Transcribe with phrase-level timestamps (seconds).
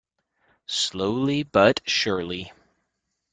[0.65, 2.51] Slowly but surely.